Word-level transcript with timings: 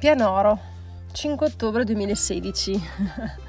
Pianoro, 0.00 0.58
5 1.12 1.46
ottobre 1.46 1.84
2016. 1.84 2.80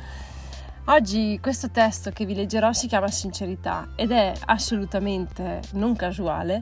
Oggi 0.87 1.39
questo 1.41 1.71
testo 1.71 2.11
che 2.11 2.25
vi 2.25 2.35
leggerò 2.35 2.73
si 2.73 2.87
chiama 2.87 3.07
Sincerità 3.07 3.93
ed 3.95 4.11
è 4.11 4.33
assolutamente 4.47 5.61
non 5.75 5.95
casuale 5.95 6.61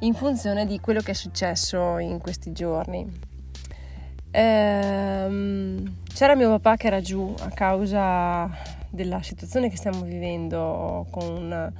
in 0.00 0.12
funzione 0.12 0.66
di 0.66 0.78
quello 0.80 1.00
che 1.00 1.12
è 1.12 1.14
successo 1.14 1.96
in 1.96 2.18
questi 2.20 2.52
giorni. 2.52 3.10
Ehm, 4.30 6.00
c'era 6.12 6.36
mio 6.36 6.50
papà 6.50 6.76
che 6.76 6.88
era 6.88 7.00
giù 7.00 7.34
a 7.38 7.48
causa 7.48 8.50
della 8.90 9.22
situazione 9.22 9.70
che 9.70 9.78
stiamo 9.78 10.02
vivendo 10.02 11.06
con 11.10 11.30
una, 11.30 11.72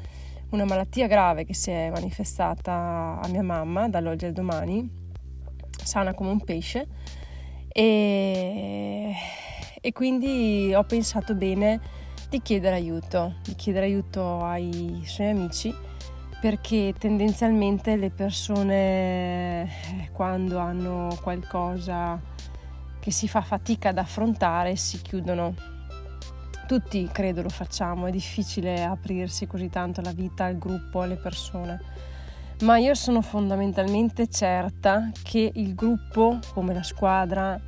una 0.49 0.65
malattia 0.65 1.07
grave 1.07 1.45
che 1.45 1.53
si 1.53 1.71
è 1.71 1.91
manifestata 1.91 3.21
a 3.23 3.29
mia 3.29 3.43
mamma 3.43 3.91
dall'oggi 3.91 4.25
al 4.25 4.33
domani, 4.33 4.91
sana 5.85 6.15
come 6.15 6.31
un 6.31 6.43
pesce 6.43 7.21
e, 7.73 9.15
e 9.81 9.93
quindi 9.93 10.73
ho 10.75 10.85
pensato 10.85 11.35
bene 11.35 11.81
di 12.29 12.41
chiedere 12.41 12.77
aiuto, 12.77 13.35
di 13.43 13.55
chiedere 13.55 13.87
aiuto 13.87 14.45
ai 14.45 15.03
suoi 15.05 15.31
amici 15.31 15.75
perché 16.41 16.95
tendenzialmente 16.99 17.95
le 17.97 18.11
persone 18.11 19.63
eh, 19.63 20.11
quando 20.13 20.59
hanno 20.59 21.17
qualcosa 21.23 22.21
che 22.99 23.11
si 23.13 23.29
fa 23.29 23.43
fatica 23.43 23.91
ad 23.91 23.99
affrontare 23.99 24.77
si 24.77 25.01
chiudono. 25.01 25.55
Tutti 26.67 27.09
credo 27.13 27.43
lo 27.43 27.49
facciamo, 27.49 28.07
è 28.07 28.11
difficile 28.11 28.83
aprirsi 28.83 29.47
così 29.47 29.69
tanto 29.69 30.01
alla 30.01 30.13
vita, 30.13 30.45
al 30.45 30.59
gruppo, 30.59 31.03
alle 31.03 31.17
persone 31.17 31.81
ma 32.63 32.79
io 32.79 32.95
sono 32.95 33.23
fondamentalmente 33.23 34.29
certa 34.29 35.11
che 35.23 35.51
il 35.55 35.75
gruppo, 35.75 36.39
come 36.53 36.73
la 36.73 36.83
squadra, 36.83 37.61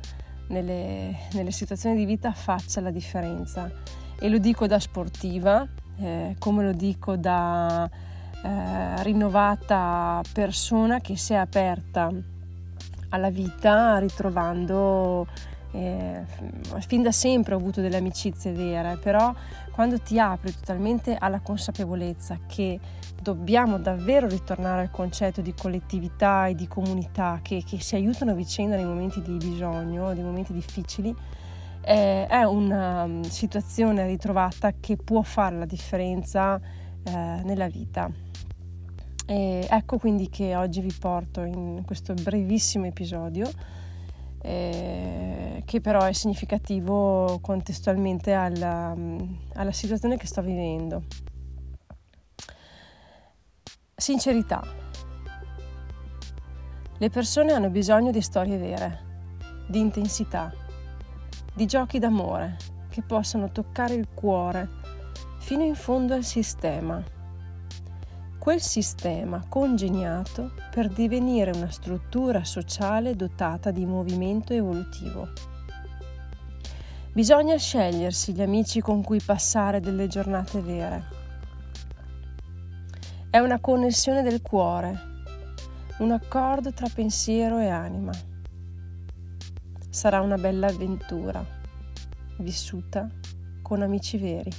nelle, 0.47 1.15
nelle 1.33 1.51
situazioni 1.51 1.95
di 1.95 2.05
vita 2.05 2.31
faccia 2.31 2.81
la 2.81 2.91
differenza. 2.91 3.69
E 4.17 4.29
lo 4.29 4.37
dico 4.37 4.67
da 4.67 4.79
sportiva, 4.79 5.67
eh, 5.97 6.35
come 6.39 6.63
lo 6.63 6.71
dico 6.71 7.17
da 7.17 7.89
eh, 8.43 9.03
rinnovata 9.03 10.21
persona 10.31 10.99
che 10.99 11.17
si 11.17 11.33
è 11.33 11.37
aperta 11.37 12.09
alla 13.09 13.29
vita 13.29 13.97
ritrovando 13.99 15.27
eh, 15.75 16.23
fin 16.87 17.01
da 17.01 17.11
sempre 17.11 17.53
ho 17.53 17.57
avuto 17.57 17.81
delle 17.81 17.97
amicizie 17.97 18.53
vere, 18.53 18.97
però 18.97 19.33
quando 19.71 19.99
ti 19.99 20.17
apri 20.17 20.53
totalmente 20.53 21.15
alla 21.19 21.41
consapevolezza 21.41 22.39
che 22.47 22.79
dobbiamo 23.21 23.77
davvero 23.77 24.27
ritornare 24.27 24.81
al 24.81 24.91
concetto 24.91 25.41
di 25.41 25.53
collettività 25.53 26.47
e 26.47 26.55
di 26.55 26.67
comunità 26.67 27.39
che, 27.41 27.63
che 27.65 27.81
si 27.81 27.95
aiutano 27.95 28.31
a 28.31 28.35
vicenda 28.35 28.75
nei 28.75 28.85
momenti 28.85 29.21
di 29.21 29.35
bisogno, 29.35 30.13
nei 30.13 30.23
momenti 30.23 30.53
difficili, 30.53 31.13
eh, 31.81 32.25
è 32.25 32.43
una 32.43 33.03
um, 33.03 33.21
situazione 33.23 34.07
ritrovata 34.07 34.73
che 34.79 34.95
può 34.95 35.21
fare 35.23 35.57
la 35.57 35.65
differenza 35.65 36.59
eh, 37.03 37.11
nella 37.43 37.67
vita. 37.67 38.09
E 39.27 39.67
ecco 39.69 39.97
quindi 39.97 40.29
che 40.29 40.55
oggi 40.55 40.81
vi 40.81 40.93
porto 40.97 41.41
in 41.41 41.81
questo 41.83 42.13
brevissimo 42.13 42.85
episodio 42.85 43.49
eh, 44.45 45.34
che 45.75 45.81
però 45.81 46.03
è 46.03 46.13
significativo 46.13 47.39
contestualmente 47.41 48.31
alla, 48.31 48.95
alla 49.55 49.71
situazione 49.73 50.15
che 50.15 50.25
sto 50.25 50.41
vivendo. 50.41 51.03
Sincerità. 53.93 54.65
Le 56.97 57.09
persone 57.09 57.51
hanno 57.51 57.69
bisogno 57.69 58.11
di 58.11 58.21
storie 58.21 58.57
vere, 58.57 58.99
di 59.67 59.79
intensità, 59.79 60.49
di 61.53 61.65
giochi 61.65 61.99
d'amore 61.99 62.55
che 62.87 63.01
possano 63.01 63.51
toccare 63.51 63.95
il 63.95 64.07
cuore 64.13 64.69
fino 65.39 65.63
in 65.63 65.75
fondo 65.75 66.13
al 66.13 66.23
sistema 66.23 67.03
quel 68.39 68.61
sistema 68.61 69.43
congegnato 69.49 70.51
per 70.69 70.87
divenire 70.87 71.51
una 71.51 71.71
struttura 71.71 72.43
sociale 72.43 73.15
dotata 73.15 73.71
di 73.71 73.85
movimento 73.87 74.53
evolutivo. 74.53 75.54
Bisogna 77.15 77.55
scegliersi 77.55 78.33
gli 78.33 78.41
amici 78.41 78.81
con 78.81 79.01
cui 79.01 79.21
passare 79.21 79.79
delle 79.79 80.07
giornate 80.07 80.59
vere. 80.59 81.03
È 83.29 83.39
una 83.39 83.61
connessione 83.61 84.21
del 84.21 84.41
cuore, 84.41 84.99
un 85.99 86.11
accordo 86.11 86.73
tra 86.73 86.89
pensiero 86.93 87.59
e 87.59 87.69
anima. 87.69 88.11
Sarà 89.89 90.19
una 90.19 90.35
bella 90.35 90.67
avventura, 90.67 91.41
vissuta 92.39 93.09
con 93.61 93.81
amici 93.81 94.17
veri. 94.17 94.51